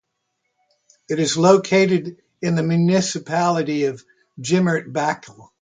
It 1.11 1.19
is 1.19 1.37
located 1.37 2.23
in 2.41 2.55
the 2.55 2.63
municipality 2.63 3.85
of 3.85 4.03
Gemert-Bakel. 4.39 5.49